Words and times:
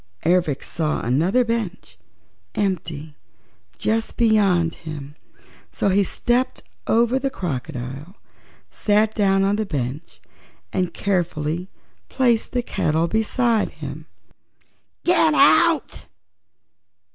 Ervic 0.25 0.63
saw 0.63 1.01
another 1.01 1.43
bench, 1.45 1.99
empty, 2.55 3.15
just 3.77 4.17
beyond 4.17 4.73
him, 4.73 5.15
so 5.71 5.89
he 5.89 6.03
stepped 6.03 6.63
over 6.87 7.19
the 7.19 7.29
crocodile, 7.29 8.15
sat 8.71 9.13
down 9.13 9.43
upon 9.43 9.57
the 9.57 9.65
bench 9.67 10.19
and 10.73 10.91
carefully 10.95 11.69
placed 12.09 12.51
the 12.51 12.63
kettle 12.63 13.07
beside 13.07 13.69
him. 13.73 14.07
"Get 15.03 15.35
out!" 15.35 16.07